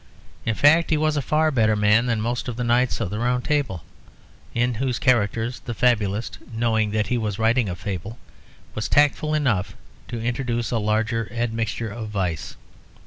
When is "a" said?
1.15-1.21, 7.69-7.75, 10.71-10.79